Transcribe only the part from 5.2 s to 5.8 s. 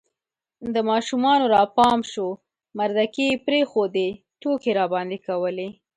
کولې